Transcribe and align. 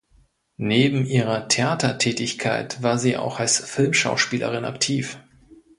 Neben 0.57 1.05
ihrer 1.05 1.47
Theatertätigkeit 1.47 2.81
war 2.81 2.97
sie 2.97 3.17
auch 3.17 3.39
als 3.39 3.59
Filmschauspielerin 3.59 4.65
aktiv. 4.65 5.19